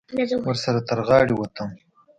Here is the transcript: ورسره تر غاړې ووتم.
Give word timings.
ورسره 0.45 0.79
تر 0.89 0.99
غاړې 1.07 1.33
ووتم. 1.35 1.69